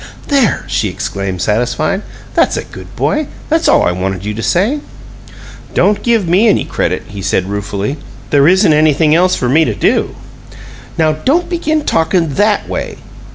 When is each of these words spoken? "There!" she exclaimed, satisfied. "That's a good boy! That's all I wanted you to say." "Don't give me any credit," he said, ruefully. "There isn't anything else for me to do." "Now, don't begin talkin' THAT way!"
"There!" 0.29 0.65
she 0.67 0.87
exclaimed, 0.89 1.43
satisfied. 1.43 2.01
"That's 2.33 2.57
a 2.57 2.63
good 2.63 2.95
boy! 2.95 3.27
That's 3.49 3.67
all 3.67 3.83
I 3.83 3.91
wanted 3.91 4.25
you 4.25 4.33
to 4.33 4.41
say." 4.41 4.79
"Don't 5.75 6.01
give 6.01 6.27
me 6.27 6.47
any 6.47 6.65
credit," 6.65 7.03
he 7.09 7.21
said, 7.21 7.45
ruefully. 7.45 7.97
"There 8.31 8.47
isn't 8.47 8.73
anything 8.73 9.13
else 9.13 9.35
for 9.35 9.47
me 9.47 9.63
to 9.63 9.75
do." 9.75 10.15
"Now, 10.97 11.11
don't 11.11 11.47
begin 11.49 11.83
talkin' 11.85 12.33
THAT 12.33 12.67
way!" 12.67 12.97